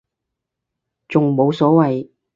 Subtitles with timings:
[1.07, 2.09] 仲冇所謂